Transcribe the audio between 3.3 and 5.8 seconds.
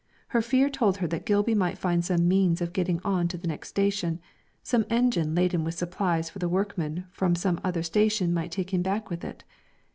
the next station, some engine laden with